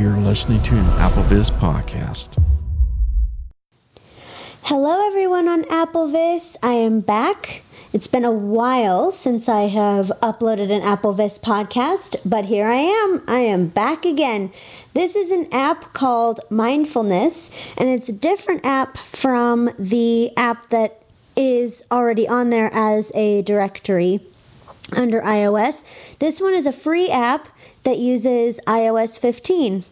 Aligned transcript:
You're 0.00 0.16
listening 0.16 0.62
to 0.62 0.74
an 0.78 0.86
Apple 0.98 1.22
AppleVis 1.24 1.50
podcast. 1.50 2.42
Hello, 4.62 5.06
everyone 5.06 5.46
on 5.46 5.66
Apple 5.66 6.08
AppleVis. 6.08 6.56
I 6.62 6.72
am 6.72 7.00
back. 7.00 7.60
It's 7.92 8.06
been 8.06 8.24
a 8.24 8.32
while 8.32 9.12
since 9.12 9.46
I 9.46 9.66
have 9.66 10.10
uploaded 10.22 10.72
an 10.72 10.80
Apple 10.80 11.14
AppleVis 11.14 11.40
podcast, 11.40 12.16
but 12.24 12.46
here 12.46 12.66
I 12.66 12.76
am. 12.76 13.22
I 13.28 13.40
am 13.40 13.66
back 13.66 14.06
again. 14.06 14.50
This 14.94 15.14
is 15.14 15.30
an 15.30 15.46
app 15.52 15.92
called 15.92 16.40
Mindfulness, 16.48 17.50
and 17.76 17.90
it's 17.90 18.08
a 18.08 18.14
different 18.14 18.64
app 18.64 18.96
from 18.96 19.68
the 19.78 20.34
app 20.34 20.70
that 20.70 21.02
is 21.36 21.84
already 21.92 22.26
on 22.26 22.48
there 22.48 22.72
as 22.72 23.12
a 23.14 23.42
directory 23.42 24.20
under 24.96 25.20
iOS. 25.20 25.84
This 26.20 26.40
one 26.40 26.54
is 26.54 26.64
a 26.64 26.72
free 26.72 27.10
app 27.10 27.48
that 27.82 27.98
uses 27.98 28.60
iOS 28.66 29.18
15 29.18 29.84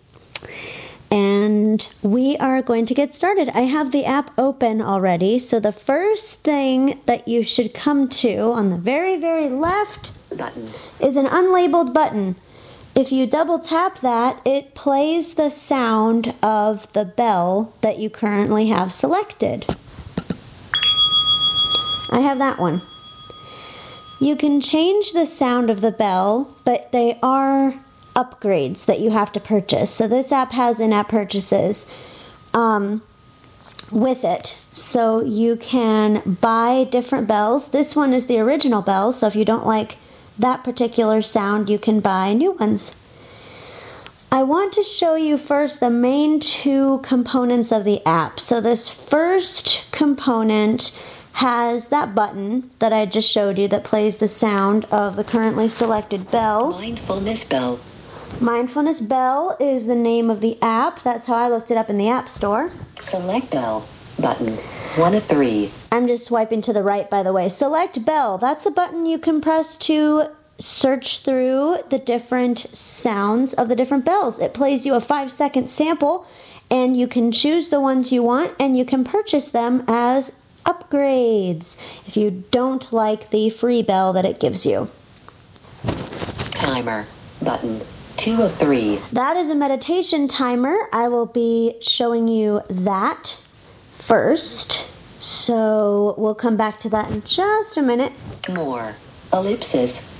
and 1.79 2.13
we 2.13 2.37
are 2.39 2.63
going 2.63 2.87
to 2.87 2.95
get 2.95 3.15
started. 3.15 3.49
I 3.51 3.63
have 3.63 3.93
the 3.93 4.05
app 4.05 4.33
open 4.39 4.81
already. 4.81 5.39
So 5.39 5.61
the 5.61 5.73
first 5.73 6.43
thing 6.43 7.01
that 7.07 7.29
you 7.29 7.43
should 7.43 7.75
come 7.75 8.09
to 8.09 8.53
on 8.53 8.71
the 8.71 8.77
very, 8.77 9.17
very 9.17 9.49
left 9.49 10.13
button 10.37 10.69
is 11.01 11.17
an 11.17 11.27
unlabeled 11.27 11.95
button. 11.95 12.37
If 12.95 13.13
you 13.13 13.27
double 13.27 13.61
tap 13.61 14.01
that, 14.01 14.41
it 14.45 14.75
plays 14.75 15.35
the 15.35 15.51
sound 15.51 16.35
of 16.43 16.93
the 16.95 17.05
bell 17.05 17.73
that 17.81 17.99
you 17.99 18.11
currently 18.11 18.69
have 18.69 18.93
selected. 18.93 19.67
I 22.11 22.21
have 22.21 22.39
that 22.39 22.59
one. 22.59 22.83
You 24.21 24.35
can 24.35 24.61
change 24.61 25.13
the 25.13 25.27
sound 25.27 25.71
of 25.71 25.81
the 25.81 25.93
bell, 25.93 26.57
but 26.65 26.91
they 26.91 27.19
are 27.23 27.75
upgrades 28.19 28.87
that 28.87 28.99
you 28.99 29.11
have 29.11 29.31
to 29.33 29.41
purchase. 29.41 29.91
So 29.91 30.09
this 30.09 30.33
app 30.33 30.51
has 30.53 30.81
in-app 30.81 31.09
purchases 31.09 31.91
um, 32.53 33.03
with 33.93 34.25
it. 34.25 34.47
So 34.73 35.23
you 35.23 35.57
can 35.57 36.37
buy 36.41 36.85
different 36.91 37.29
bells. 37.29 37.69
This 37.69 37.95
one 37.95 38.13
is 38.13 38.27
the 38.27 38.41
original 38.41 38.83
bell, 38.83 39.13
so 39.13 39.29
if 39.29 39.37
you 39.37 39.45
don't 39.45 39.67
like 39.67 39.97
that 40.39 40.65
particular 40.65 41.23
sound, 41.23 41.71
you 41.71 41.79
can 41.79 42.01
buy 42.01 42.33
new 42.33 42.53
ones. 42.53 43.01
I 44.31 44.43
want 44.43 44.75
to 44.75 44.83
show 44.83 45.15
you 45.15 45.39
first 45.39 45.81
the 45.81 45.89
main 45.89 46.39
two 46.39 46.99
components 46.99 47.73
of 47.73 47.85
the 47.85 48.05
app. 48.05 48.39
So 48.39 48.61
this 48.61 48.89
first 48.89 49.91
component 49.91 50.93
has 51.33 51.89
that 51.89 52.15
button 52.15 52.71
that 52.79 52.93
I 52.93 53.07
just 53.07 53.31
showed 53.31 53.59
you 53.59 53.69
that 53.69 53.85
plays 53.85 54.17
the 54.17 54.29
sound 54.29 54.85
of 54.87 55.17
the 55.17 55.25
currently 55.25 55.69
selected 55.69 56.31
bell. 56.31 56.73
mindfulness 56.73 57.49
bell 57.49 57.81
Mindfulness 58.41 59.01
Bell 59.01 59.57
is 59.59 59.87
the 59.87 59.97
name 59.97 60.31
of 60.31 60.41
the 60.41 60.59
app. 60.63 61.01
That's 61.01 61.27
how 61.27 61.35
I 61.35 61.49
looked 61.49 61.73
it 61.73 61.77
up 61.77 61.91
in 61.91 61.99
the 61.99 62.09
App 62.09 62.29
Store. 62.29 62.71
select 63.01 63.51
bell 63.51 63.89
button 64.21 64.55
one 64.97 65.15
of 65.15 65.25
three 65.25 65.73
I'm 65.91 66.07
just 66.07 66.27
swiping 66.27 66.61
to 66.63 66.73
the 66.73 66.85
right, 66.85 67.11
by 67.11 67.25
the 67.25 67.33
way. 67.33 67.49
Select 67.49 68.05
Bell. 68.05 68.39
That's 68.39 68.65
a 68.65 68.71
button 68.71 69.07
you 69.07 69.19
can 69.19 69.41
press 69.41 69.77
to 69.79 70.29
search 70.61 71.25
through 71.25 71.79
the 71.91 71.99
different 71.99 72.59
sounds 72.77 73.55
of 73.55 73.69
the 73.69 73.75
different 73.75 74.05
bells. 74.05 74.39
It 74.39 74.55
plays 74.55 74.87
you 74.87 74.95
a 74.95 75.01
five 75.01 75.33
second 75.33 75.69
sample, 75.69 76.25
and 76.71 76.97
you 76.97 77.09
can 77.09 77.33
choose 77.33 77.71
the 77.71 77.81
ones 77.81 78.13
you 78.13 78.23
want 78.23 78.55
and 78.61 78.77
you 78.77 78.85
can 78.85 79.03
purchase 79.03 79.49
them 79.49 79.83
as 79.89 80.39
upgrades 80.65 81.81
if 82.07 82.17
you 82.17 82.45
don't 82.53 82.93
like 82.93 83.31
the 83.31 83.51
free 83.51 83.83
bell 83.83 84.13
that 84.13 84.25
it 84.25 84.39
gives 84.39 84.65
you. 84.65 84.89
timer 86.55 87.07
button 87.43 87.81
two 88.19 88.43
of 88.43 88.53
three 88.57 88.97
That 89.13 89.37
is 89.37 89.49
a 89.49 89.55
meditation 89.55 90.27
timer. 90.27 90.77
I 90.93 91.07
will 91.09 91.27
be 91.27 91.77
showing 91.81 92.27
you 92.27 92.63
that 92.69 93.41
first. 93.91 94.73
So 95.23 96.15
we'll 96.19 96.35
come 96.35 96.57
back 96.57 96.79
to 96.81 96.89
that 96.91 97.11
in 97.11 97.23
just 97.23 97.77
a 97.77 97.83
minute. 97.83 98.13
more 98.53 98.97
ellipsis 99.33 100.15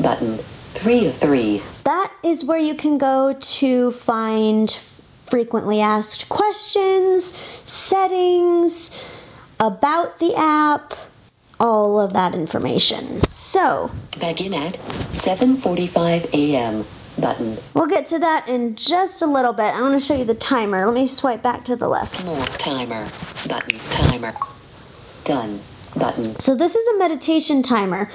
button 0.00 0.38
three 0.74 1.06
of 1.06 1.14
three 1.14 1.62
That 1.84 2.12
is 2.22 2.44
where 2.44 2.58
you 2.58 2.74
can 2.74 2.98
go 2.98 3.36
to 3.38 3.90
find 3.90 4.70
frequently 5.26 5.80
asked 5.80 6.28
questions, 6.28 7.36
settings, 7.64 9.00
about 9.58 10.18
the 10.18 10.34
app, 10.36 10.94
all 11.58 11.98
of 12.00 12.12
that 12.12 12.34
information. 12.34 13.20
So 13.22 13.90
begin 14.20 14.54
at 14.54 14.74
7:45 15.10 16.32
a.m. 16.32 16.84
button 17.20 17.58
we'll 17.74 17.86
get 17.86 18.06
to 18.06 18.18
that 18.18 18.48
in 18.48 18.74
just 18.74 19.22
a 19.22 19.26
little 19.26 19.52
bit. 19.52 19.74
I 19.74 19.80
want 19.80 19.94
to 19.94 20.00
show 20.00 20.14
you 20.14 20.24
the 20.24 20.34
timer. 20.34 20.84
Let 20.84 20.94
me 20.94 21.06
swipe 21.06 21.42
back 21.42 21.64
to 21.66 21.76
the 21.76 21.88
left. 21.88 22.24
more 22.24 22.44
timer 22.44 23.08
button 23.48 23.78
timer 23.90 24.32
done 25.24 25.60
button 25.96 26.38
So 26.38 26.54
this 26.54 26.74
is 26.74 26.86
a 26.94 26.98
meditation 26.98 27.62
timer. 27.62 28.10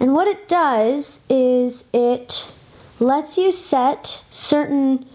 And 0.00 0.14
what 0.14 0.28
it 0.28 0.48
does 0.48 1.24
is 1.28 1.88
it 1.92 2.52
lets 3.00 3.36
you 3.38 3.50
set 3.52 4.24
certain 4.30 5.06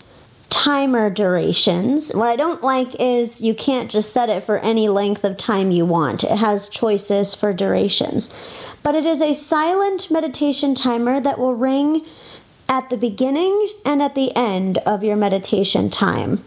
timer 0.50 1.10
durations. 1.10 2.12
What 2.14 2.28
I 2.28 2.36
don't 2.36 2.64
like 2.64 2.96
is 3.00 3.42
you 3.42 3.54
can't 3.54 3.90
just 3.90 4.12
set 4.12 4.30
it 4.30 4.44
for 4.44 4.58
any 4.60 4.90
length 4.90 5.24
of 5.24 5.38
time 5.38 5.72
you 5.72 5.86
want. 5.86 6.24
It 6.24 6.38
has 6.38 6.70
choices 6.70 7.36
for 7.36 7.54
durations. 7.54 8.34
But 8.82 8.96
it 8.96 9.06
is 9.06 9.22
a 9.22 9.34
silent 9.34 10.10
meditation 10.10 10.74
timer 10.74 11.20
that 11.20 11.38
will 11.38 11.54
ring 11.54 12.06
at 12.70 12.90
the 12.90 12.98
beginning 12.98 13.70
and 13.84 14.02
at 14.02 14.16
the 14.16 14.34
end 14.36 14.78
of 14.80 15.04
your 15.04 15.18
meditation 15.18 15.90
time. 15.90 16.44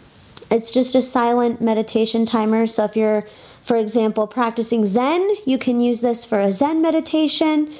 It's 0.49 0.71
just 0.71 0.95
a 0.95 1.01
silent 1.01 1.61
meditation 1.61 2.25
timer. 2.25 2.65
So 2.65 2.85
if 2.85 2.95
you're, 2.95 3.27
for 3.61 3.75
example, 3.75 4.25
practicing 4.25 4.85
Zen, 4.85 5.35
you 5.45 5.57
can 5.57 5.79
use 5.79 6.01
this 6.01 6.23
for 6.23 6.39
a 6.39 6.51
Zen 6.51 6.81
meditation 6.81 7.73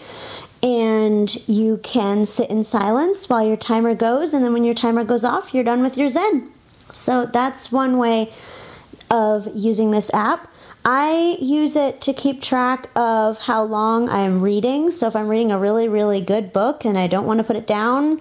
and 0.61 1.35
you 1.47 1.77
can 1.83 2.25
sit 2.25 2.49
in 2.49 2.63
silence 2.63 3.29
while 3.29 3.45
your 3.45 3.57
timer 3.57 3.95
goes. 3.95 4.33
And 4.33 4.43
then 4.43 4.53
when 4.53 4.63
your 4.63 4.73
timer 4.73 5.03
goes 5.03 5.23
off, 5.23 5.53
you're 5.53 5.63
done 5.63 5.81
with 5.81 5.97
your 5.97 6.09
Zen. 6.09 6.51
So 6.91 7.25
that's 7.25 7.71
one 7.71 7.97
way 7.97 8.31
of 9.09 9.47
using 9.53 9.91
this 9.91 10.13
app. 10.13 10.49
I 10.85 11.37
use 11.39 11.75
it 11.77 12.01
to 12.01 12.13
keep 12.13 12.41
track 12.41 12.89
of 12.95 13.37
how 13.39 13.63
long 13.63 14.09
I'm 14.09 14.41
reading. 14.41 14.91
So 14.91 15.07
if 15.07 15.15
I'm 15.15 15.29
reading 15.29 15.51
a 15.51 15.57
really, 15.57 15.87
really 15.87 16.19
good 16.19 16.51
book 16.51 16.83
and 16.83 16.97
I 16.97 17.07
don't 17.07 17.25
want 17.25 17.37
to 17.39 17.43
put 17.43 17.55
it 17.55 17.65
down, 17.65 18.19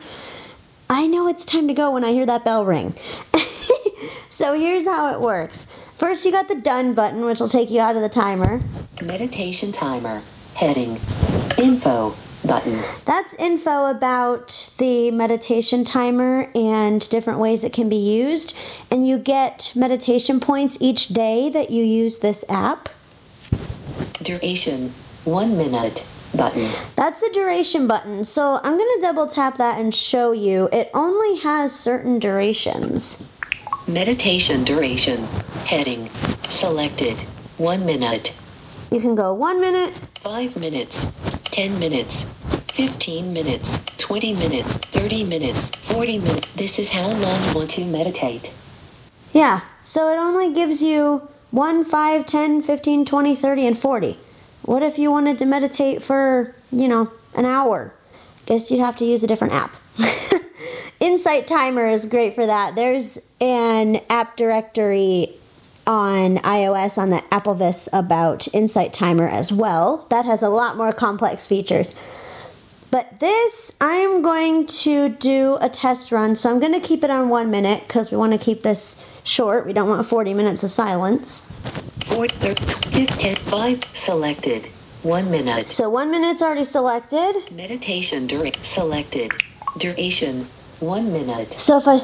I 0.88 1.08
know 1.08 1.26
it's 1.26 1.44
time 1.44 1.66
to 1.68 1.74
go 1.74 1.90
when 1.90 2.04
I 2.04 2.12
hear 2.12 2.26
that 2.26 2.44
bell 2.44 2.64
ring. 2.64 2.94
so 4.30 4.54
here's 4.54 4.84
how 4.84 5.12
it 5.12 5.20
works. 5.20 5.66
First, 5.96 6.24
you 6.24 6.30
got 6.30 6.48
the 6.48 6.54
done 6.54 6.94
button, 6.94 7.24
which 7.24 7.40
will 7.40 7.48
take 7.48 7.70
you 7.70 7.80
out 7.80 7.96
of 7.96 8.02
the 8.02 8.08
timer. 8.08 8.60
meditation 9.02 9.72
timer 9.72 10.22
heading 10.54 11.00
info 11.58 12.14
button 12.46 12.80
That's 13.04 13.34
info 13.34 13.86
about 13.86 14.72
the 14.78 15.10
meditation 15.10 15.84
timer 15.84 16.50
and 16.54 17.08
different 17.10 17.38
ways 17.38 17.64
it 17.64 17.72
can 17.72 17.88
be 17.88 17.96
used. 17.96 18.56
And 18.90 19.06
you 19.06 19.18
get 19.18 19.72
meditation 19.74 20.40
points 20.40 20.76
each 20.80 21.08
day 21.08 21.50
that 21.50 21.70
you 21.70 21.84
use 21.84 22.18
this 22.18 22.44
app. 22.48 22.88
duration 24.22 24.92
one 25.24 25.56
minute 25.56 26.06
button 26.36 26.70
That's 26.96 27.20
the 27.20 27.30
duration 27.32 27.86
button. 27.86 28.24
So 28.24 28.58
I'm 28.62 28.76
going 28.76 28.90
to 28.96 29.00
double 29.02 29.26
tap 29.26 29.58
that 29.58 29.78
and 29.78 29.94
show 29.94 30.32
you. 30.32 30.68
It 30.72 30.90
only 30.94 31.38
has 31.40 31.72
certain 31.78 32.18
durations. 32.18 33.28
meditation 33.86 34.64
duration 34.64 35.22
heading 35.66 36.08
selected 36.48 37.16
one 37.58 37.84
minute 37.86 38.34
You 38.90 39.00
can 39.00 39.14
go 39.14 39.32
one 39.32 39.60
minute, 39.60 39.94
5 40.20 40.56
minutes, 40.56 41.12
10 41.52 41.78
minutes, 41.78 42.32
15 42.72 43.30
minutes, 43.30 43.84
20 43.98 44.32
minutes, 44.32 44.78
30 44.78 45.24
minutes, 45.24 45.76
40 45.92 46.16
minutes. 46.16 46.50
This 46.54 46.78
is 46.78 46.90
how 46.90 47.06
long 47.06 47.44
you 47.44 47.54
want 47.54 47.70
to 47.72 47.84
meditate. 47.84 48.54
Yeah, 49.34 49.60
so 49.82 50.10
it 50.10 50.16
only 50.16 50.54
gives 50.54 50.82
you 50.82 51.28
1, 51.50 51.84
5, 51.84 52.24
10, 52.24 52.62
15, 52.62 53.04
20, 53.04 53.36
30, 53.36 53.66
and 53.66 53.78
40. 53.78 54.18
What 54.62 54.82
if 54.82 54.98
you 54.98 55.10
wanted 55.10 55.36
to 55.38 55.44
meditate 55.44 56.02
for, 56.02 56.54
you 56.70 56.88
know, 56.88 57.12
an 57.34 57.44
hour? 57.44 57.92
Guess 58.46 58.70
you'd 58.70 58.80
have 58.80 58.96
to 58.96 59.04
use 59.04 59.22
a 59.22 59.26
different 59.26 59.52
app. 59.52 59.76
Insight 61.00 61.46
Timer 61.46 61.86
is 61.86 62.06
great 62.06 62.34
for 62.34 62.46
that. 62.46 62.76
There's 62.76 63.18
an 63.42 64.00
app 64.08 64.38
directory 64.38 65.38
on 65.86 66.38
iOS 66.38 66.98
on 66.98 67.10
the 67.10 67.22
AppleVis 67.30 67.88
about 67.92 68.52
Insight 68.54 68.92
Timer 68.92 69.28
as 69.28 69.52
well. 69.52 70.06
That 70.10 70.24
has 70.24 70.42
a 70.42 70.48
lot 70.48 70.76
more 70.76 70.92
complex 70.92 71.46
features. 71.46 71.94
But 72.90 73.20
this, 73.20 73.74
I'm 73.80 74.20
going 74.20 74.66
to 74.66 75.08
do 75.08 75.56
a 75.60 75.70
test 75.70 76.12
run. 76.12 76.36
So 76.36 76.50
I'm 76.50 76.60
going 76.60 76.74
to 76.78 76.86
keep 76.86 77.02
it 77.02 77.10
on 77.10 77.30
one 77.30 77.50
minute 77.50 77.84
because 77.88 78.10
we 78.10 78.18
want 78.18 78.32
to 78.32 78.38
keep 78.38 78.60
this 78.60 79.02
short. 79.24 79.64
We 79.64 79.72
don't 79.72 79.88
want 79.88 80.06
40 80.06 80.34
minutes 80.34 80.62
of 80.62 80.70
silence. 80.70 81.40
4, 82.04 82.28
30, 82.28 83.06
10, 83.06 83.36
5, 83.36 83.84
selected. 83.84 84.66
1 85.02 85.30
minute. 85.30 85.68
So 85.70 85.88
one 85.88 86.10
minute's 86.10 86.42
already 86.42 86.64
selected. 86.64 87.50
Meditation 87.50 88.26
during 88.26 88.52
selected. 88.52 89.32
Duration 89.78 90.46
One 90.82 91.12
minute. 91.12 91.52
So 91.52 91.78
if 91.78 91.86
I 91.86 91.96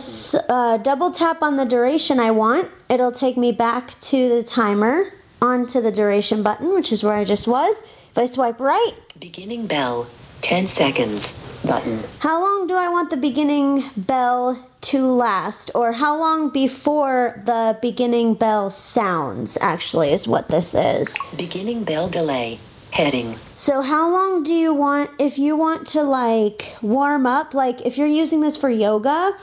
uh, 0.48 0.76
double 0.76 1.10
tap 1.10 1.42
on 1.42 1.56
the 1.56 1.64
duration 1.64 2.20
I 2.20 2.30
want, 2.30 2.70
it'll 2.88 3.10
take 3.10 3.36
me 3.36 3.50
back 3.50 3.98
to 4.02 4.28
the 4.28 4.44
timer 4.44 5.12
onto 5.42 5.80
the 5.80 5.90
duration 5.90 6.44
button, 6.44 6.72
which 6.75 6.92
is 6.92 7.02
where 7.02 7.14
I 7.14 7.25
just 7.25 7.48
was. 7.48 7.82
If 8.12 8.16
I 8.16 8.26
swipe 8.26 8.60
right, 8.60 8.92
Beginning 9.19 9.66
bell. 9.66 10.06
10 10.42 10.69
seconds. 10.69 11.44
Button. 11.66 11.98
how 12.20 12.40
long 12.40 12.69
do 12.69 12.75
I 12.75 12.88
want 12.88 13.10
the 13.10 13.16
beginning 13.16 13.82
bell 13.96 14.70
to 14.82 15.00
last? 15.00 15.72
Or 15.75 15.90
how 15.90 16.16
long 16.16 16.50
before 16.50 17.42
the 17.44 17.76
beginning 17.82 18.34
bell 18.34 18.70
sounds, 18.70 19.58
actually, 19.60 20.12
is 20.12 20.28
what 20.28 20.46
this 20.46 20.76
is. 20.76 21.19
Beginning 21.36 21.82
bell 21.82 22.08
delay. 22.08 22.60
Heading. 22.98 23.36
So, 23.54 23.80
how 23.80 24.10
long 24.10 24.42
do 24.42 24.52
you 24.52 24.74
want 24.74 25.10
if 25.20 25.38
you 25.38 25.54
want 25.54 25.86
to 25.88 26.02
like 26.02 26.74
warm 26.82 27.26
up? 27.26 27.54
Like, 27.54 27.86
if 27.86 27.96
you're 27.96 28.08
using 28.08 28.40
this 28.40 28.56
for 28.56 28.68
yoga 28.68 29.36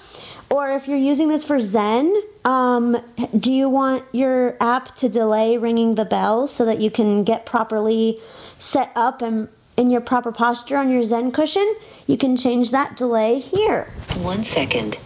or 0.50 0.72
if 0.72 0.90
you're 0.90 0.98
using 0.98 1.30
this 1.30 1.46
for 1.46 1.62
Zen, 1.62 2.14
um, 2.44 3.02
do 3.40 3.54
you 3.54 3.70
want 3.70 4.04
your 4.12 4.58
app 4.60 4.94
to 4.98 5.08
delay 5.08 5.58
ringing 5.58 5.96
the 5.96 6.04
bell 6.04 6.48
so 6.48 6.66
that 6.66 6.82
you 6.82 6.92
can 6.92 7.24
get 7.24 7.46
properly 7.46 8.20
set 8.60 8.92
up 8.94 9.22
and 9.22 9.48
in 9.78 9.90
your 9.90 10.02
proper 10.02 10.34
posture 10.34 10.76
on 10.76 10.92
your 10.92 11.04
Zen 11.04 11.32
cushion? 11.32 11.76
You 12.08 12.18
can 12.18 12.36
change 12.36 12.72
that 12.72 12.98
delay 12.98 13.40
here. 13.40 13.86
One 14.18 14.44
second. 14.44 14.98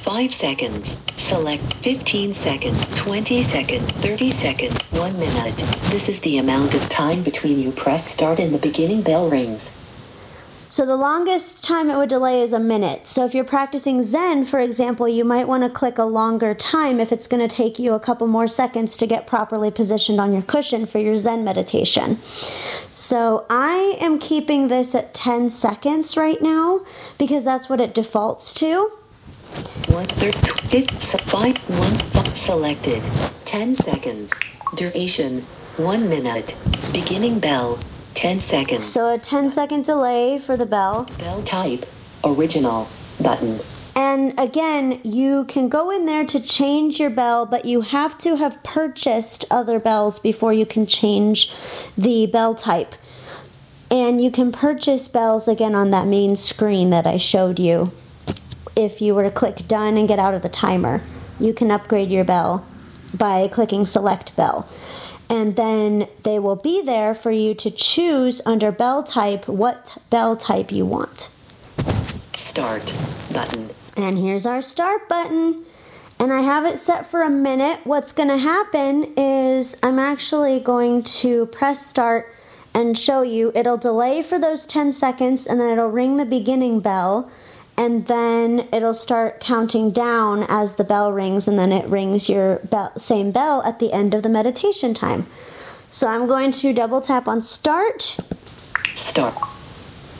Five 0.00 0.32
seconds. 0.32 1.02
Select 1.20 1.74
15 1.74 2.32
second, 2.32 2.96
20 2.96 3.42
second, 3.42 3.82
30 3.82 4.30
second, 4.30 4.82
1 4.92 5.18
minute. 5.18 5.56
This 5.90 6.08
is 6.08 6.20
the 6.22 6.38
amount 6.38 6.74
of 6.74 6.88
time 6.88 7.22
between 7.22 7.60
you 7.60 7.70
press 7.70 8.10
start 8.10 8.40
and 8.40 8.52
the 8.54 8.58
beginning 8.58 9.02
bell 9.02 9.28
rings. 9.28 9.78
So 10.68 10.86
the 10.86 10.96
longest 10.96 11.62
time 11.62 11.90
it 11.90 11.98
would 11.98 12.08
delay 12.08 12.40
is 12.40 12.54
a 12.54 12.58
minute. 12.58 13.08
So 13.08 13.26
if 13.26 13.34
you're 13.34 13.44
practicing 13.44 14.02
Zen, 14.02 14.46
for 14.46 14.58
example, 14.58 15.06
you 15.06 15.22
might 15.22 15.46
want 15.46 15.64
to 15.64 15.68
click 15.68 15.98
a 15.98 16.04
longer 16.04 16.54
time 16.54 16.98
if 16.98 17.12
it's 17.12 17.26
going 17.26 17.46
to 17.46 17.54
take 17.54 17.78
you 17.78 17.92
a 17.92 18.00
couple 18.00 18.26
more 18.26 18.48
seconds 18.48 18.96
to 18.96 19.06
get 19.06 19.26
properly 19.26 19.70
positioned 19.70 20.18
on 20.18 20.32
your 20.32 20.42
cushion 20.42 20.86
for 20.86 20.98
your 20.98 21.16
Zen 21.16 21.44
meditation. 21.44 22.22
So 22.90 23.44
I 23.50 23.98
am 24.00 24.18
keeping 24.18 24.68
this 24.68 24.94
at 24.94 25.12
10 25.12 25.50
seconds 25.50 26.16
right 26.16 26.40
now 26.40 26.80
because 27.18 27.44
that's 27.44 27.68
what 27.68 27.82
it 27.82 27.92
defaults 27.92 28.54
to. 28.54 28.90
One 29.88 30.06
third, 30.06 30.34
fifth, 30.34 31.02
se- 31.02 31.18
five, 31.30 31.56
one, 31.68 31.94
five, 31.94 32.36
selected. 32.36 33.02
10 33.44 33.74
seconds. 33.74 34.38
Duration, 34.76 35.40
1 35.76 36.08
minute. 36.08 36.56
Beginning 36.92 37.40
bell, 37.40 37.78
10 38.14 38.38
seconds. 38.38 38.86
So 38.86 39.14
a 39.14 39.18
10 39.18 39.50
second 39.50 39.84
delay 39.84 40.38
for 40.38 40.56
the 40.56 40.66
bell. 40.66 41.06
Bell 41.18 41.42
type, 41.42 41.84
original, 42.24 42.88
button. 43.20 43.60
And 43.96 44.38
again, 44.38 45.00
you 45.02 45.44
can 45.46 45.68
go 45.68 45.90
in 45.90 46.06
there 46.06 46.24
to 46.26 46.40
change 46.40 47.00
your 47.00 47.10
bell, 47.10 47.44
but 47.44 47.64
you 47.64 47.80
have 47.80 48.16
to 48.18 48.36
have 48.36 48.62
purchased 48.62 49.44
other 49.50 49.80
bells 49.80 50.18
before 50.18 50.52
you 50.52 50.64
can 50.64 50.86
change 50.86 51.52
the 51.98 52.26
bell 52.26 52.54
type. 52.54 52.94
And 53.90 54.20
you 54.20 54.30
can 54.30 54.52
purchase 54.52 55.08
bells 55.08 55.48
again 55.48 55.74
on 55.74 55.90
that 55.90 56.06
main 56.06 56.36
screen 56.36 56.90
that 56.90 57.06
I 57.06 57.16
showed 57.16 57.58
you. 57.58 57.90
If 58.80 59.02
you 59.02 59.14
were 59.14 59.24
to 59.24 59.30
click 59.30 59.68
done 59.68 59.98
and 59.98 60.08
get 60.08 60.18
out 60.18 60.32
of 60.32 60.40
the 60.40 60.48
timer, 60.48 61.02
you 61.38 61.52
can 61.52 61.70
upgrade 61.70 62.10
your 62.10 62.24
bell 62.24 62.66
by 63.12 63.46
clicking 63.46 63.84
select 63.84 64.34
bell. 64.36 64.66
And 65.28 65.54
then 65.54 66.08
they 66.22 66.38
will 66.38 66.56
be 66.56 66.80
there 66.80 67.12
for 67.12 67.30
you 67.30 67.52
to 67.56 67.70
choose 67.70 68.40
under 68.46 68.72
bell 68.72 69.02
type 69.02 69.46
what 69.46 69.98
bell 70.08 70.34
type 70.34 70.72
you 70.72 70.86
want. 70.86 71.28
Start, 72.32 72.94
button. 73.30 73.68
And 73.98 74.16
here's 74.16 74.46
our 74.46 74.62
start 74.62 75.10
button. 75.10 75.66
And 76.18 76.32
I 76.32 76.40
have 76.40 76.64
it 76.64 76.78
set 76.78 77.04
for 77.04 77.20
a 77.20 77.28
minute. 77.28 77.80
What's 77.84 78.12
going 78.12 78.30
to 78.30 78.38
happen 78.38 79.12
is 79.14 79.78
I'm 79.82 79.98
actually 79.98 80.58
going 80.58 81.02
to 81.02 81.44
press 81.44 81.86
start 81.86 82.34
and 82.72 82.96
show 82.96 83.20
you. 83.20 83.52
It'll 83.54 83.76
delay 83.76 84.22
for 84.22 84.38
those 84.38 84.64
10 84.64 84.92
seconds 84.92 85.46
and 85.46 85.60
then 85.60 85.70
it'll 85.70 85.88
ring 85.88 86.16
the 86.16 86.24
beginning 86.24 86.80
bell. 86.80 87.30
And 87.80 88.06
then 88.08 88.68
it'll 88.74 88.92
start 88.92 89.40
counting 89.40 89.90
down 89.90 90.44
as 90.50 90.74
the 90.74 90.84
bell 90.84 91.14
rings, 91.14 91.48
and 91.48 91.58
then 91.58 91.72
it 91.72 91.88
rings 91.88 92.28
your 92.28 92.56
bell, 92.58 92.92
same 92.98 93.30
bell 93.30 93.62
at 93.62 93.78
the 93.78 93.90
end 93.90 94.12
of 94.12 94.22
the 94.22 94.28
meditation 94.28 94.92
time. 94.92 95.26
So 95.88 96.06
I'm 96.06 96.26
going 96.26 96.50
to 96.50 96.74
double 96.74 97.00
tap 97.00 97.26
on 97.26 97.40
start. 97.40 98.18
Start. 98.94 99.32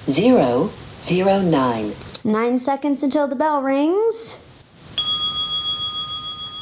Zero, 0.07 0.71
zero, 1.03 1.43
nine. 1.43 1.93
Nine 2.25 2.59
seconds 2.59 3.03
until 3.03 3.29
the 3.29 3.37
bell 3.37 3.61
rings. 3.61 4.43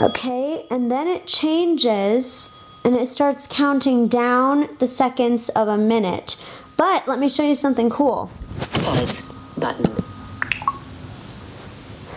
Okay, 0.00 0.66
and 0.68 0.90
then 0.90 1.06
it 1.06 1.28
changes 1.28 2.58
and 2.84 2.96
it 2.96 3.06
starts 3.06 3.46
counting 3.46 4.08
down 4.08 4.68
the 4.80 4.88
seconds 4.88 5.48
of 5.50 5.68
a 5.68 5.78
minute. 5.78 6.34
But 6.76 7.06
let 7.06 7.20
me 7.20 7.28
show 7.28 7.44
you 7.44 7.54
something 7.54 7.88
cool. 7.88 8.32
Pause, 8.72 9.32
button. 9.56 9.87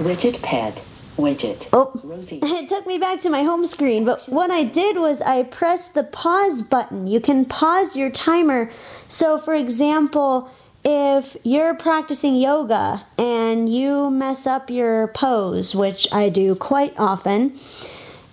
Widget 0.01 0.41
pad, 0.41 0.73
widget. 1.15 1.69
Oh, 1.71 1.91
Rosie. 2.03 2.39
it 2.43 2.67
took 2.67 2.87
me 2.87 2.97
back 2.97 3.21
to 3.21 3.29
my 3.29 3.43
home 3.43 3.67
screen, 3.67 4.03
but 4.03 4.25
what 4.29 4.49
I 4.49 4.63
did 4.63 4.97
was 4.97 5.21
I 5.21 5.43
pressed 5.43 5.93
the 5.93 6.03
pause 6.03 6.63
button. 6.63 7.05
You 7.05 7.21
can 7.21 7.45
pause 7.45 7.95
your 7.95 8.09
timer. 8.09 8.71
So, 9.07 9.37
for 9.37 9.53
example, 9.53 10.49
if 10.83 11.37
you're 11.43 11.75
practicing 11.75 12.33
yoga 12.33 13.05
and 13.19 13.69
you 13.69 14.09
mess 14.09 14.47
up 14.47 14.71
your 14.71 15.09
pose, 15.09 15.75
which 15.75 16.11
I 16.11 16.29
do 16.29 16.55
quite 16.55 16.99
often, 16.99 17.53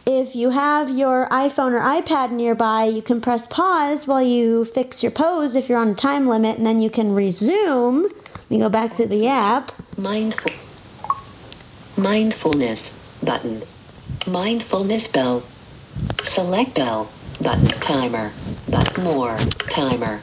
if 0.07 0.35
you 0.35 0.49
have 0.49 0.89
your 0.89 1.29
iPhone 1.29 1.73
or 1.73 1.81
iPad 1.81 2.31
nearby, 2.31 2.85
you 2.85 3.03
can 3.03 3.21
press 3.21 3.47
pause 3.47 4.07
while 4.07 4.23
you 4.23 4.65
fix 4.65 5.03
your 5.03 5.13
pose 5.13 5.55
if 5.55 5.69
you're 5.69 5.79
on 5.79 5.91
a 5.91 5.95
time 5.95 6.29
limit, 6.29 6.57
and 6.57 6.65
then 6.65 6.81
you 6.81 6.89
can 6.89 7.15
resume. 7.15 8.05
Let 8.05 8.51
me 8.51 8.59
go 8.59 8.71
back 8.71 8.95
to 8.95 9.07
the 9.07 9.29
app. 9.29 9.71
Mindful. 9.99 10.51
Mindfulness, 11.99 13.05
button. 13.23 13.63
Mindfulness 14.27 15.13
bell. 15.13 15.43
Select 16.23 16.75
bell, 16.75 17.11
button. 17.43 17.67
Timer, 17.67 18.33
button. 18.71 19.05
More, 19.05 19.37
timer. 19.69 20.21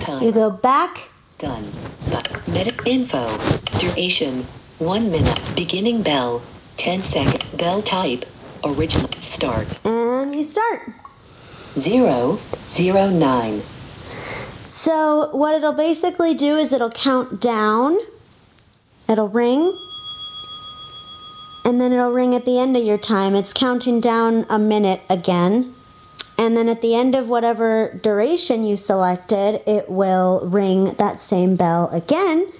timer. 0.00 0.24
You 0.24 0.32
go 0.32 0.50
back 0.50 1.08
Done. 1.38 1.72
But 2.10 2.42
meta 2.48 2.72
info. 2.86 3.36
Duration. 3.78 4.44
One 4.78 5.10
minute. 5.10 5.38
Beginning 5.56 6.02
bell. 6.02 6.42
10 6.76 7.02
second. 7.02 7.58
Bell 7.58 7.82
type. 7.82 8.24
Original. 8.64 9.10
Start. 9.20 9.66
and 9.84 10.34
you 10.34 10.44
start. 10.44 10.90
Zero. 11.76 12.38
Zero 12.68 13.10
nine. 13.10 13.62
So, 14.68 15.28
what 15.32 15.54
it'll 15.54 15.72
basically 15.72 16.34
do 16.34 16.56
is 16.56 16.72
it'll 16.72 16.90
count 16.90 17.40
down, 17.40 17.98
it'll 19.08 19.28
ring, 19.28 19.76
and 21.64 21.80
then 21.80 21.92
it'll 21.92 22.12
ring 22.12 22.34
at 22.34 22.44
the 22.44 22.58
end 22.58 22.76
of 22.76 22.84
your 22.84 22.98
time. 22.98 23.34
It's 23.34 23.52
counting 23.52 24.00
down 24.00 24.44
a 24.48 24.58
minute 24.58 25.00
again. 25.08 25.74
And 26.36 26.56
then 26.56 26.68
at 26.68 26.82
the 26.82 26.94
end 26.94 27.14
of 27.14 27.28
whatever 27.28 27.98
duration 28.02 28.64
you 28.64 28.76
selected, 28.76 29.62
it 29.66 29.88
will 29.88 30.40
ring 30.44 30.94
that 30.94 31.20
same 31.20 31.56
bell 31.56 31.88
again. 31.90 32.52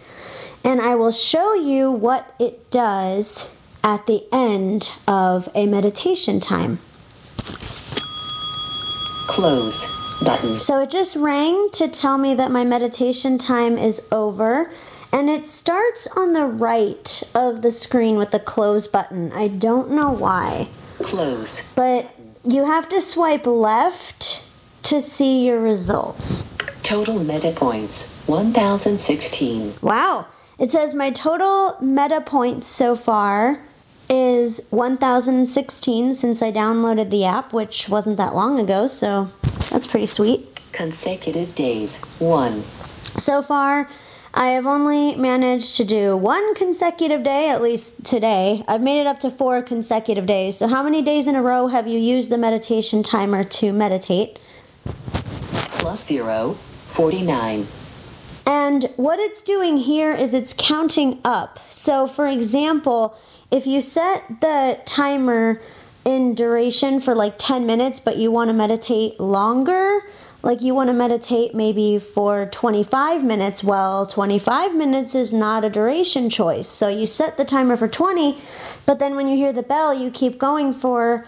And 0.63 0.81
I 0.81 0.95
will 0.95 1.11
show 1.11 1.55
you 1.55 1.91
what 1.91 2.35
it 2.39 2.71
does 2.71 3.55
at 3.83 4.07
the 4.07 4.25
end 4.33 4.91
of 5.07 5.49
a 5.55 5.67
meditation 5.67 6.41
time. 6.41 6.79
Close. 9.29 10.03
Button. 10.25 10.55
So 10.55 10.81
it 10.81 10.91
just 10.91 11.17
rang 11.17 11.71
to 11.73 11.89
tell 11.89 12.19
me 12.19 12.35
that 12.35 12.51
my 12.51 12.65
meditation 12.65 13.37
time 13.37 13.77
is 13.77 14.09
over. 14.13 14.71
And 15.15 15.31
it 15.31 15.47
starts 15.47 16.09
on 16.17 16.33
the 16.33 16.45
right 16.45 17.23
of 17.37 17.63
the 17.63 17.71
screen 17.71 18.17
with 18.17 18.33
the 18.33 18.41
close 18.41 18.89
button. 18.89 19.31
I 19.31 19.47
don't 19.47 19.93
know 19.93 20.11
why. 20.11 20.69
Close. 20.99 21.73
But 21.73 22.13
you 22.43 22.65
have 22.65 22.89
to 22.89 23.01
swipe 23.01 23.47
left 23.47 24.45
to 24.83 25.01
see 25.01 25.47
your 25.47 25.61
results. 25.61 26.53
Total 26.83 27.23
meta 27.23 27.53
points. 27.53 28.25
1016. 28.27 29.75
Wow. 29.83 30.27
It 30.59 30.73
says 30.73 30.95
my 30.95 31.13
total 31.13 31.77
meta 31.81 32.21
points 32.21 32.67
so 32.67 32.97
far 32.97 33.61
is 34.11 34.67
1016 34.71 36.15
since 36.15 36.43
I 36.43 36.51
downloaded 36.51 37.11
the 37.11 37.25
app, 37.25 37.53
which 37.53 37.89
wasn't 37.89 38.17
that 38.17 38.35
long 38.35 38.59
ago, 38.59 38.89
so 38.89 39.31
that's 39.71 39.87
pretty 39.87 40.07
sweet. 40.07 40.61
Consecutive 40.73 41.55
days. 41.55 42.05
1. 42.19 42.63
So 43.17 43.43
far, 43.43 43.89
I 44.37 44.49
have 44.49 44.67
only 44.67 45.15
managed 45.15 45.77
to 45.77 45.85
do 45.85 46.17
one 46.17 46.57
consecutive 46.57 47.23
day, 47.23 47.51
at 47.51 47.63
least 47.63 48.05
today. 48.05 48.65
I've 48.67 48.83
made 48.83 49.01
it 49.01 49.07
up 49.07 49.21
to 49.21 49.31
four 49.31 49.63
consecutive 49.63 50.27
days. 50.27 50.59
So, 50.59 50.67
how 50.67 50.83
many 50.83 51.03
days 51.03 51.29
in 51.29 51.37
a 51.37 51.43
row 51.43 51.69
have 51.69 51.87
you 51.87 52.01
used 52.01 52.31
the 52.31 52.39
meditation 52.39 53.05
timer 53.05 53.45
to 53.45 53.73
meditate? 53.73 54.41
Plus 54.85 56.09
0. 56.09 56.55
49. 56.55 57.67
And 58.47 58.91
what 58.97 59.21
it's 59.21 59.41
doing 59.41 59.77
here 59.77 60.13
is 60.13 60.35
it's 60.35 60.53
counting 60.53 61.21
up. 61.25 61.61
So, 61.71 62.09
for 62.09 62.27
example, 62.27 63.17
if 63.53 63.69
you 63.69 63.81
set 63.81 64.41
the 64.41 64.81
timer 64.85 65.63
in 66.05 66.35
duration 66.35 66.99
for 66.99 67.15
like 67.15 67.35
10 67.39 67.67
minutes, 67.67 68.01
but 68.01 68.17
you 68.17 68.33
want 68.33 68.49
to 68.49 68.53
meditate 68.53 69.21
longer, 69.21 70.01
like 70.45 70.61
you 70.61 70.75
want 70.75 70.89
to 70.89 70.93
meditate 70.93 71.55
maybe 71.55 71.99
for 71.99 72.47
25 72.47 73.25
minutes, 73.25 73.65
well, 73.65 74.07
25 74.07 74.75
minutes 74.75 75.15
is 75.15 75.33
not 75.33 75.65
a 75.65 75.71
duration 75.71 76.29
choice. 76.29 76.69
So 76.69 76.87
you 76.87 77.07
set 77.07 77.39
the 77.39 77.47
timer 77.47 77.79
for 77.79 77.89
20, 77.89 78.39
but 78.85 78.99
then 78.99 79.17
when 79.17 79.27
you 79.27 79.37
hear 79.37 79.55
the 79.55 79.63
bell, 79.63 79.95
you 79.95 80.11
keep 80.11 80.39
going 80.39 80.75
for 80.75 81.27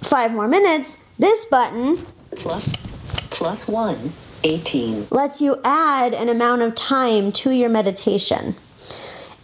five 0.00 0.30
more 0.30 0.46
minutes. 0.46 1.04
This 1.18 1.44
button 1.44 2.06
Plus, 2.36 2.72
plus 3.30 3.68
1, 3.68 4.12
18. 4.44 5.08
lets 5.10 5.40
you 5.40 5.60
add 5.64 6.14
an 6.14 6.28
amount 6.28 6.62
of 6.62 6.76
time 6.76 7.32
to 7.32 7.50
your 7.50 7.68
meditation. 7.68 8.54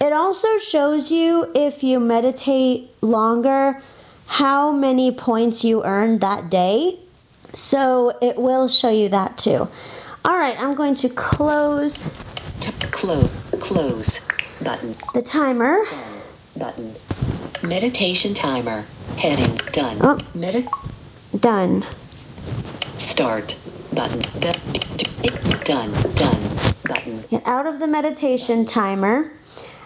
It 0.01 0.13
also 0.13 0.59
shows 0.59 1.11
you 1.11 1.51
if 1.57 1.83
you 1.83 1.99
meditate 1.99 2.93
longer 3.03 3.83
how 4.27 4.71
many 4.71 5.11
points 5.11 5.65
you 5.65 5.83
earned 5.85 6.21
that 6.21 6.51
day. 6.51 7.01
So 7.57 8.17
it 8.21 8.37
will 8.37 8.69
show 8.69 8.91
you 8.91 9.09
that 9.09 9.39
too. 9.39 9.69
All 10.25 10.37
right, 10.37 10.61
I'm 10.61 10.75
going 10.75 10.95
to 10.97 11.09
close 11.09 12.13
close, 12.93 13.31
close. 13.61 14.29
Button, 14.63 14.95
the 15.15 15.23
timer. 15.23 15.79
button. 16.57 16.95
Meditation 17.63 18.35
timer. 18.35 18.85
Heading, 19.19 19.57
done. 19.73 19.99
Oh. 20.01 20.19
Medi- 20.35 20.67
Done. 21.39 21.85
start. 22.99 23.57
Button. 23.95 24.21
Done, 24.41 25.93
done. 26.15 26.57
Button. 26.87 27.25
Get 27.31 27.47
out 27.47 27.67
of 27.67 27.79
the 27.79 27.87
meditation 27.87 28.67
timer. 28.67 29.33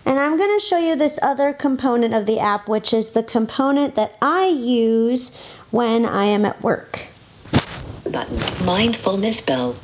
And 0.04 0.18
I'm 0.18 0.36
going 0.38 0.58
to 0.58 0.64
show 0.64 0.78
you 0.78 0.96
this 0.96 1.18
other 1.22 1.52
component 1.52 2.14
of 2.14 2.26
the 2.26 2.40
app, 2.40 2.68
which 2.68 2.92
is 2.92 3.10
the 3.12 3.22
component 3.22 3.94
that 3.96 4.16
I 4.22 4.46
use 4.46 5.36
when 5.70 6.06
I 6.06 6.24
am 6.24 6.44
at 6.44 6.62
work. 6.62 7.09
Button. 8.12 8.38
Mindfulness 8.64 9.44
bell. 9.44 9.76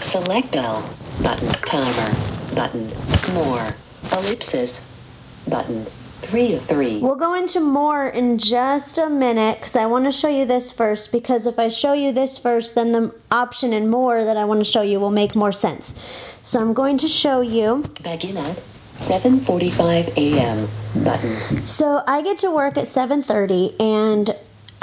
Select 0.00 0.52
bell. 0.52 0.88
Button. 1.22 1.48
Timer. 1.48 2.14
Button. 2.54 2.90
More. 3.34 3.74
Ellipsis. 4.12 4.92
Button. 5.48 5.86
3 6.22 6.54
of 6.54 6.62
3. 6.62 7.00
We'll 7.00 7.16
go 7.16 7.34
into 7.34 7.60
more 7.60 8.08
in 8.08 8.38
just 8.38 8.96
a 8.96 9.10
minute 9.10 9.58
because 9.58 9.76
I 9.76 9.86
want 9.86 10.06
to 10.06 10.12
show 10.12 10.28
you 10.28 10.46
this 10.46 10.72
first. 10.72 11.12
Because 11.12 11.46
if 11.46 11.58
I 11.58 11.68
show 11.68 11.92
you 11.92 12.12
this 12.12 12.38
first, 12.38 12.74
then 12.74 12.92
the 12.92 13.14
option 13.30 13.72
in 13.72 13.90
more 13.90 14.24
that 14.24 14.36
I 14.36 14.44
want 14.44 14.60
to 14.60 14.64
show 14.64 14.82
you 14.82 14.98
will 14.98 15.10
make 15.10 15.34
more 15.36 15.52
sense. 15.52 16.02
So 16.42 16.60
I'm 16.60 16.72
going 16.72 16.98
to 16.98 17.08
show 17.08 17.42
you. 17.42 17.84
Begin 18.02 18.38
at 18.38 18.56
7.45 18.94 20.16
a.m. 20.16 20.68
Button. 21.04 21.66
So 21.66 22.02
I 22.06 22.22
get 22.22 22.38
to 22.38 22.50
work 22.50 22.78
at 22.78 22.84
7:30 22.84 23.80
and 23.80 24.34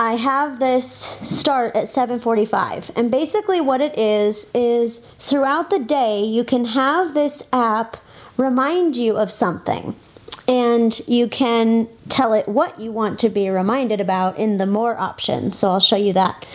I 0.01 0.15
have 0.15 0.57
this 0.57 0.87
start 1.23 1.75
at 1.75 1.87
7:45. 1.87 2.89
And 2.95 3.11
basically 3.11 3.61
what 3.61 3.81
it 3.81 3.95
is 3.99 4.49
is 4.55 4.97
throughout 4.97 5.69
the 5.69 5.77
day 5.77 6.23
you 6.23 6.43
can 6.43 6.65
have 6.65 7.13
this 7.13 7.43
app 7.53 7.97
remind 8.35 8.95
you 8.95 9.15
of 9.15 9.31
something. 9.31 9.93
And 10.47 10.99
you 11.07 11.27
can 11.27 11.87
tell 12.09 12.33
it 12.33 12.47
what 12.47 12.79
you 12.79 12.91
want 12.91 13.19
to 13.19 13.29
be 13.29 13.47
reminded 13.51 14.01
about 14.01 14.39
in 14.39 14.57
the 14.57 14.65
more 14.65 14.99
option. 14.99 15.53
So 15.53 15.69
I'll 15.69 15.79
show 15.79 15.97
you 15.97 16.13
that. 16.13 16.47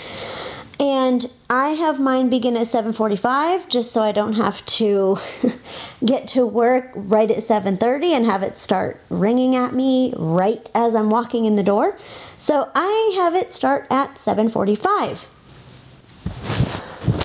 And 0.78 1.30
I 1.49 1.71
have 1.71 1.99
mine 1.99 2.28
begin 2.28 2.56
at 2.56 2.66
7:45 2.66 3.68
just 3.68 3.92
so 3.92 4.02
I 4.02 4.12
don't 4.12 4.35
have 4.35 4.64
to 4.66 5.18
get 6.04 6.28
to 6.28 6.45
work 6.45 6.90
right 6.95 7.30
at 7.30 7.38
7:30 7.38 8.12
and 8.12 8.26
have 8.26 8.42
it 8.42 8.59
start 8.59 9.00
ringing 9.09 9.56
at 9.56 9.75
me 9.75 10.12
right 10.16 10.68
as 10.75 10.95
I'm 10.95 11.09
walking 11.09 11.47
in 11.47 11.56
the 11.56 11.62
door. 11.62 11.97
So 12.37 12.71
I 12.75 13.14
have 13.16 13.35
it 13.35 13.52
start 13.52 13.87
at 13.90 14.16
7:45. 14.16 15.25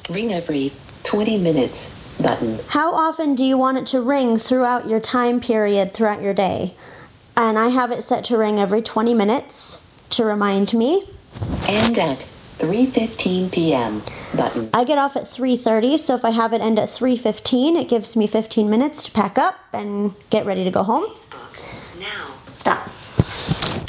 Ring 0.09 0.33
every 0.33 0.71
20 1.03 1.37
minutes. 1.37 1.99
Button. 2.21 2.59
How 2.67 2.93
often 2.93 3.33
do 3.33 3.43
you 3.43 3.57
want 3.57 3.79
it 3.79 3.87
to 3.87 3.99
ring 3.99 4.37
throughout 4.37 4.87
your 4.87 4.99
time 4.99 5.39
period 5.39 5.93
throughout 5.93 6.21
your 6.21 6.35
day? 6.35 6.75
And 7.35 7.57
I 7.57 7.69
have 7.69 7.91
it 7.91 8.03
set 8.03 8.23
to 8.25 8.37
ring 8.37 8.59
every 8.59 8.81
20 8.81 9.13
minutes 9.15 9.89
to 10.11 10.23
remind 10.23 10.73
me. 10.73 11.09
End 11.67 11.97
at 11.97 12.31
3.15 12.61 13.51
p.m. 13.51 14.03
Button. 14.35 14.69
I 14.71 14.83
get 14.83 14.99
off 14.99 15.15
at 15.15 15.23
3:30, 15.23 15.97
so 15.97 16.13
if 16.13 16.23
I 16.23 16.29
have 16.29 16.53
it 16.53 16.61
end 16.61 16.77
at 16.77 16.89
3:15, 16.89 17.75
it 17.75 17.89
gives 17.89 18.15
me 18.15 18.27
15 18.27 18.69
minutes 18.69 19.01
to 19.03 19.11
pack 19.11 19.39
up 19.39 19.55
and 19.73 20.13
get 20.29 20.45
ready 20.45 20.63
to 20.63 20.69
go 20.69 20.83
home. 20.83 21.05
Now. 21.99 22.35
Stop. 22.53 22.87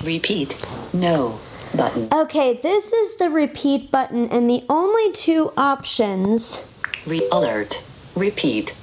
Repeat. 0.04 0.64
No. 0.94 1.38
Button. 1.76 2.08
Okay, 2.12 2.58
this 2.62 2.92
is 2.92 3.16
the 3.18 3.28
repeat 3.28 3.90
button 3.90 4.28
and 4.30 4.48
the 4.48 4.64
only 4.68 5.12
two 5.12 5.52
options 5.56 6.72
Re- 7.06 7.28
alert. 7.30 7.84
Repeat. 8.16 8.76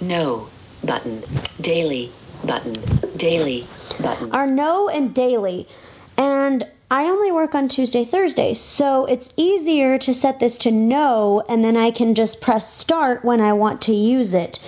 No. 0.00 0.48
Button. 0.84 1.22
Daily. 1.60 2.10
Button. 2.44 2.74
Daily. 3.16 3.66
Button. 4.00 4.32
are 4.32 4.46
no 4.46 4.88
and 4.88 5.14
daily. 5.14 5.68
And 6.16 6.66
I 6.92 7.04
only 7.04 7.32
work 7.32 7.54
on 7.54 7.68
Tuesday, 7.68 8.04
Thursday, 8.04 8.52
so 8.52 9.06
it's 9.06 9.32
easier 9.38 9.96
to 9.96 10.12
set 10.12 10.40
this 10.40 10.58
to 10.58 10.70
no 10.70 11.42
and 11.48 11.64
then 11.64 11.74
I 11.74 11.90
can 11.90 12.14
just 12.14 12.42
press 12.42 12.70
start 12.70 13.24
when 13.24 13.40
I 13.40 13.54
want 13.54 13.80
to 13.82 13.94
use 13.94 14.34
it. 14.34 14.58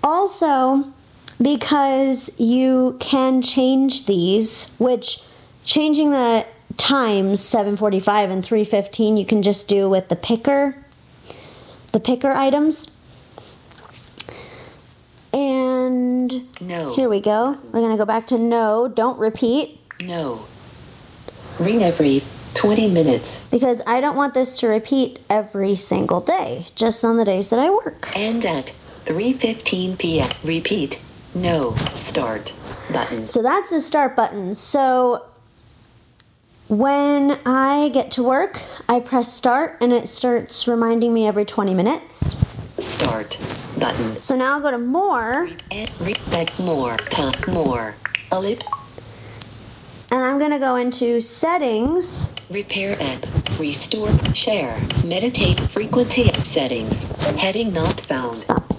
Also, 0.00 0.84
because 1.42 2.38
you 2.38 2.96
can 3.00 3.42
change 3.42 4.06
these, 4.06 4.76
which 4.78 5.18
changing 5.64 6.12
the 6.12 6.46
times 6.76 7.40
745 7.40 8.30
and 8.30 8.44
315 8.44 9.16
you 9.16 9.26
can 9.26 9.42
just 9.42 9.66
do 9.66 9.88
with 9.88 10.08
the 10.08 10.14
picker 10.14 10.76
the 11.92 11.98
picker 11.98 12.30
items 12.30 12.92
and 15.32 16.46
No. 16.60 16.94
here 16.94 17.08
we 17.08 17.20
go 17.20 17.56
we're 17.72 17.80
going 17.80 17.92
to 17.92 17.96
go 17.96 18.04
back 18.04 18.26
to 18.26 18.36
no 18.36 18.88
don't 18.88 19.18
repeat 19.18 19.80
No. 20.00 20.44
Ring 21.58 21.82
every 21.82 22.22
20 22.54 22.90
minutes. 22.90 23.48
because 23.50 23.82
i 23.86 24.00
don't 24.00 24.16
want 24.16 24.32
this 24.34 24.58
to 24.60 24.66
repeat 24.66 25.18
every 25.28 25.76
single 25.76 26.20
day 26.20 26.66
just 26.74 27.04
on 27.04 27.16
the 27.18 27.24
days 27.24 27.50
that 27.50 27.58
i 27.58 27.68
work 27.70 28.08
And 28.16 28.42
at 28.44 28.66
3.15 29.04 29.98
p.m. 29.98 30.28
Repeat. 30.44 31.00
No. 31.34 31.74
Start. 31.94 32.52
Button. 32.92 33.26
so 33.26 33.42
that's 33.42 33.68
the 33.70 33.80
start 33.80 34.16
button 34.16 34.54
so 34.54 35.26
when 36.68 37.38
i 37.46 37.90
get 37.92 38.10
to 38.12 38.22
work 38.22 38.62
i 38.88 38.98
press 39.00 39.32
start 39.32 39.76
and 39.80 39.92
it 39.92 40.08
starts 40.08 40.66
reminding 40.66 41.12
me 41.14 41.26
every 41.26 41.44
20 41.44 41.74
minutes 41.74 42.42
Start. 42.78 43.38
Button. 43.78 44.20
so 44.20 44.34
now 44.36 44.54
i'll 44.54 44.60
go 44.60 44.70
to 44.70 44.78
more 44.78 45.48
And 45.70 45.90
re- 46.00 46.14
back 46.30 46.58
more. 46.58 46.96
Time. 46.96 47.32
More. 47.54 47.94
Ellip. 48.30 48.62
I'm 50.36 50.40
going 50.40 50.50
to 50.50 50.58
go 50.58 50.76
into 50.76 51.18
settings 51.22 52.30
Repair 52.50 52.94
app. 53.00 53.24
Restore. 53.58 54.10
Share. 54.34 54.78
Meditate. 55.02 55.58
Frequency 55.58 56.24
settings. 56.44 57.10
Heading 57.40 57.72
not 57.72 57.98
found. 57.98 58.36
stop 58.36 58.70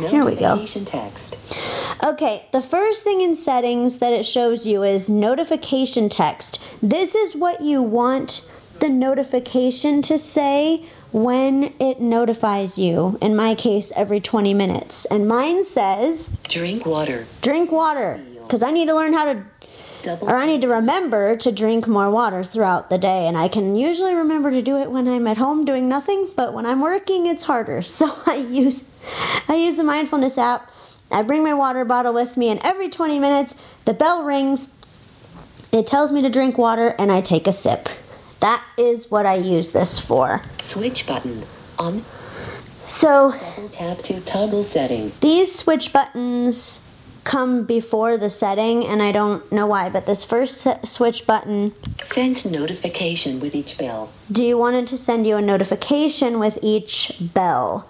Here 0.00 0.24
we 0.24 0.34
go. 0.34 0.66
Text. 0.66 1.56
Okay, 2.02 2.44
the 2.50 2.60
first 2.60 3.04
thing 3.04 3.20
in 3.20 3.36
settings 3.36 3.98
that 3.98 4.12
it 4.12 4.26
shows 4.26 4.66
you 4.66 4.82
is 4.82 5.08
notification 5.08 6.08
text. 6.08 6.60
This 6.82 7.14
is 7.14 7.36
what 7.36 7.60
you 7.60 7.80
want 7.80 8.50
the 8.80 8.88
notification 8.88 10.02
to 10.02 10.18
say 10.18 10.84
when 11.12 11.72
it 11.78 12.00
notifies 12.00 12.80
you. 12.80 13.16
In 13.22 13.36
my 13.36 13.54
case, 13.54 13.92
every 13.94 14.20
20 14.20 14.54
minutes. 14.54 15.04
And 15.04 15.28
mine 15.28 15.62
says 15.62 16.36
Drink 16.48 16.84
water. 16.84 17.26
drink 17.42 17.70
water 17.70 18.20
because 18.42 18.62
I 18.64 18.72
need 18.72 18.86
to 18.88 18.94
learn 18.96 19.12
how 19.12 19.26
to 19.26 19.44
Double. 20.02 20.28
or 20.28 20.36
I 20.36 20.46
need 20.46 20.60
to 20.62 20.68
remember 20.68 21.36
to 21.36 21.52
drink 21.52 21.86
more 21.86 22.10
water 22.10 22.42
throughout 22.42 22.90
the 22.90 22.98
day. 22.98 23.26
And 23.26 23.36
I 23.36 23.48
can 23.48 23.76
usually 23.76 24.14
remember 24.14 24.50
to 24.50 24.62
do 24.62 24.76
it 24.78 24.90
when 24.90 25.06
I'm 25.08 25.26
at 25.26 25.36
home 25.36 25.64
doing 25.64 25.88
nothing, 25.88 26.30
but 26.36 26.52
when 26.54 26.66
I'm 26.66 26.80
working, 26.80 27.26
it's 27.26 27.44
harder. 27.44 27.82
So 28.00 28.14
I 28.26 28.36
use 28.36 28.88
I 29.48 29.56
use 29.56 29.76
the 29.76 29.84
mindfulness 29.84 30.38
app. 30.38 30.70
I 31.10 31.22
bring 31.22 31.42
my 31.42 31.54
water 31.54 31.84
bottle 31.84 32.12
with 32.14 32.36
me, 32.36 32.48
and 32.50 32.60
every 32.62 32.88
20 32.88 33.18
minutes, 33.18 33.54
the 33.84 33.92
bell 33.94 34.22
rings. 34.22 34.68
It 35.72 35.86
tells 35.86 36.12
me 36.12 36.22
to 36.22 36.30
drink 36.30 36.56
water, 36.58 36.94
and 36.98 37.10
I 37.12 37.20
take 37.20 37.46
a 37.46 37.52
sip. 37.52 37.88
That 38.40 38.64
is 38.78 39.10
what 39.10 39.26
I 39.26 39.34
use 39.34 39.72
this 39.72 39.98
for. 39.98 40.42
Switch 40.62 41.06
button. 41.06 41.42
On. 41.78 42.04
So 42.86 43.32
Double 43.56 43.68
tap 43.68 43.98
to 43.98 44.24
toggle 44.24 44.62
setting. 44.62 45.12
these 45.20 45.54
switch 45.54 45.92
buttons 45.92 46.89
come 47.30 47.62
before 47.62 48.16
the 48.16 48.28
setting, 48.28 48.84
and 48.84 49.00
I 49.00 49.12
don't 49.12 49.52
know 49.52 49.68
why, 49.68 49.88
but 49.88 50.04
this 50.04 50.24
first 50.24 50.66
switch 50.84 51.28
button 51.28 51.72
Send 52.02 52.50
notification 52.50 53.38
with 53.38 53.54
each 53.54 53.78
bell. 53.78 54.10
Do 54.32 54.42
you 54.42 54.58
want 54.58 54.74
it 54.74 54.88
to 54.88 54.98
send 54.98 55.28
you 55.28 55.36
a 55.36 55.40
notification 55.40 56.40
with 56.40 56.58
each 56.60 57.12
bell? 57.20 57.88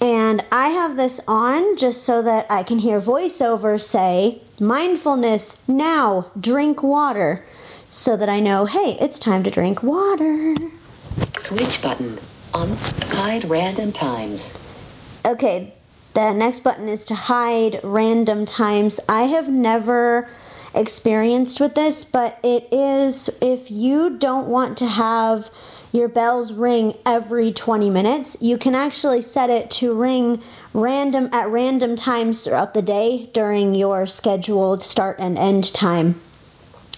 And 0.00 0.44
I 0.50 0.70
have 0.70 0.96
this 0.96 1.20
on 1.28 1.76
just 1.76 2.02
so 2.02 2.20
that 2.22 2.50
I 2.50 2.64
can 2.64 2.80
hear 2.80 3.00
voiceover 3.00 3.80
say, 3.80 4.42
mindfulness, 4.58 5.68
now 5.68 6.32
drink 6.38 6.82
water. 6.82 7.44
So 7.90 8.16
that 8.16 8.28
I 8.28 8.40
know, 8.40 8.64
hey, 8.64 8.98
it's 9.00 9.20
time 9.20 9.44
to 9.44 9.50
drink 9.52 9.84
water. 9.84 10.52
Switch 11.38 11.80
button. 11.80 12.18
On. 12.52 12.76
Hide 13.04 13.44
random 13.44 13.92
times. 13.92 14.66
Okay, 15.24 15.74
the 16.14 16.32
next 16.32 16.60
button 16.60 16.88
is 16.88 17.04
to 17.06 17.14
hide 17.14 17.80
random 17.82 18.46
times. 18.46 19.00
I 19.08 19.24
have 19.24 19.48
never 19.48 20.28
experienced 20.74 21.60
with 21.60 21.74
this, 21.74 22.04
but 22.04 22.38
it 22.42 22.68
is 22.72 23.28
if 23.40 23.70
you 23.70 24.16
don't 24.16 24.48
want 24.48 24.78
to 24.78 24.86
have 24.86 25.50
your 25.92 26.08
bells 26.08 26.52
ring 26.52 26.96
every 27.06 27.52
20 27.52 27.90
minutes, 27.90 28.36
you 28.40 28.58
can 28.58 28.74
actually 28.74 29.22
set 29.22 29.50
it 29.50 29.70
to 29.70 29.94
ring 29.94 30.42
random 30.72 31.28
at 31.32 31.48
random 31.48 31.94
times 31.94 32.42
throughout 32.42 32.74
the 32.74 32.82
day 32.82 33.30
during 33.32 33.74
your 33.74 34.06
scheduled 34.06 34.82
start 34.82 35.16
and 35.20 35.38
end 35.38 35.72
time 35.72 36.20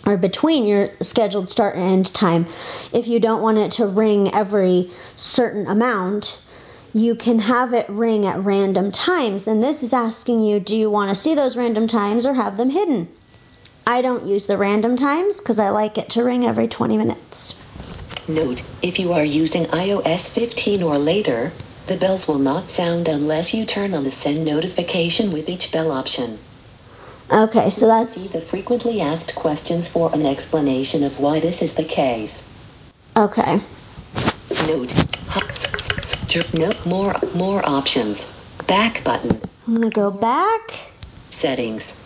or 0.06 0.16
between 0.16 0.64
your 0.64 0.90
scheduled 1.00 1.50
start 1.50 1.74
and 1.74 1.84
end 1.84 2.14
time. 2.14 2.46
If 2.92 3.08
you 3.08 3.18
don't 3.18 3.42
want 3.42 3.58
it 3.58 3.72
to 3.72 3.86
ring 3.86 4.32
every 4.32 4.90
certain 5.16 5.66
amount, 5.66 6.42
you 6.96 7.14
can 7.14 7.40
have 7.40 7.74
it 7.74 7.86
ring 7.90 8.24
at 8.24 8.42
random 8.42 8.90
times. 8.90 9.46
And 9.46 9.62
this 9.62 9.82
is 9.82 9.92
asking 9.92 10.40
you 10.40 10.58
do 10.58 10.74
you 10.74 10.88
want 10.88 11.10
to 11.10 11.14
see 11.14 11.34
those 11.34 11.54
random 11.54 11.86
times 11.86 12.24
or 12.24 12.34
have 12.34 12.56
them 12.56 12.70
hidden? 12.70 13.08
I 13.86 14.00
don't 14.00 14.24
use 14.24 14.46
the 14.46 14.56
random 14.56 14.96
times 14.96 15.38
because 15.38 15.58
I 15.58 15.68
like 15.68 15.98
it 15.98 16.08
to 16.10 16.24
ring 16.24 16.46
every 16.46 16.66
20 16.66 16.96
minutes. 16.96 17.62
Note, 18.26 18.62
if 18.82 18.98
you 18.98 19.12
are 19.12 19.24
using 19.24 19.64
iOS 19.64 20.34
15 20.34 20.82
or 20.82 20.98
later, 20.98 21.52
the 21.86 21.98
bells 21.98 22.26
will 22.26 22.38
not 22.38 22.70
sound 22.70 23.08
unless 23.08 23.52
you 23.52 23.66
turn 23.66 23.92
on 23.92 24.04
the 24.04 24.10
send 24.10 24.46
notification 24.46 25.30
with 25.30 25.50
each 25.50 25.70
bell 25.70 25.92
option. 25.92 26.38
Okay, 27.30 27.68
so 27.68 27.86
that's. 27.86 28.12
See 28.12 28.38
the 28.38 28.44
frequently 28.44 29.02
asked 29.02 29.34
questions 29.34 29.86
for 29.86 30.12
an 30.14 30.24
explanation 30.24 31.04
of 31.04 31.20
why 31.20 31.40
this 31.40 31.60
is 31.60 31.74
the 31.74 31.84
case. 31.84 32.50
okay. 33.16 33.60
Note, 34.66 34.94
hot 36.36 36.44
s- 36.44 36.54
s- 36.54 36.74
s- 36.76 36.86
no 36.86 36.90
more 36.90 37.14
more 37.34 37.68
options. 37.68 38.34
Back 38.66 39.04
button. 39.04 39.40
I'm 39.66 39.74
gonna 39.74 39.90
go 39.90 40.10
back. 40.10 40.90
Settings. 41.30 42.04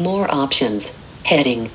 More 0.00 0.26
options. 0.34 1.00
Heading. 1.24 1.70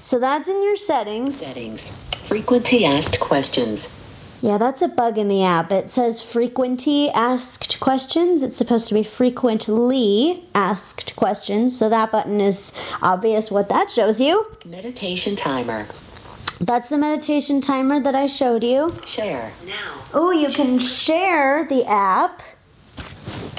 So 0.00 0.18
that's 0.18 0.48
in 0.48 0.62
your 0.62 0.76
settings. 0.76 1.36
Settings. 1.36 1.98
Frequently 2.12 2.84
asked 2.84 3.20
questions. 3.20 3.96
Yeah, 4.42 4.56
that's 4.56 4.80
a 4.82 4.88
bug 4.88 5.18
in 5.18 5.28
the 5.28 5.44
app. 5.44 5.70
It 5.70 5.90
says 5.90 6.22
frequently 6.22 7.10
asked 7.10 7.78
questions. 7.80 8.42
It's 8.42 8.56
supposed 8.56 8.88
to 8.88 8.94
be 8.94 9.02
frequently 9.02 10.44
asked 10.54 11.14
questions. 11.16 11.78
So 11.78 11.88
that 11.90 12.10
button 12.10 12.40
is 12.40 12.72
obvious 13.02 13.50
what 13.50 13.68
that 13.68 13.90
shows 13.90 14.20
you. 14.20 14.46
Meditation 14.64 15.36
timer. 15.36 15.86
That's 16.60 16.90
the 16.90 16.98
meditation 16.98 17.62
timer 17.62 18.00
that 18.00 18.14
I 18.14 18.26
showed 18.26 18.62
you. 18.62 18.94
Share. 19.06 19.50
Now. 19.66 20.02
Oh, 20.12 20.30
you 20.30 20.48
can 20.48 20.78
share 20.78 21.64
the 21.64 21.86
app. 21.86 22.42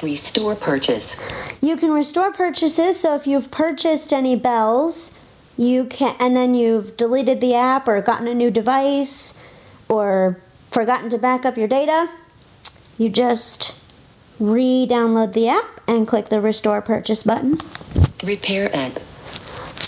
Restore 0.00 0.54
purchase. 0.54 1.20
You 1.60 1.76
can 1.76 1.90
restore 1.90 2.32
purchases. 2.32 3.00
So 3.00 3.16
if 3.16 3.26
you've 3.26 3.50
purchased 3.50 4.12
any 4.12 4.36
bells, 4.36 5.18
you 5.56 5.84
can, 5.86 6.14
and 6.20 6.36
then 6.36 6.54
you've 6.54 6.96
deleted 6.96 7.40
the 7.40 7.54
app 7.54 7.88
or 7.88 8.00
gotten 8.00 8.28
a 8.28 8.34
new 8.34 8.50
device 8.50 9.44
or 9.88 10.38
forgotten 10.70 11.10
to 11.10 11.18
back 11.18 11.44
up 11.44 11.56
your 11.56 11.68
data, 11.68 12.08
you 12.98 13.08
just 13.08 13.74
re 14.38 14.86
download 14.88 15.32
the 15.32 15.48
app 15.48 15.80
and 15.88 16.06
click 16.06 16.28
the 16.28 16.40
restore 16.40 16.80
purchase 16.80 17.24
button. 17.24 17.58
Repair 18.24 18.74
app. 18.74 18.98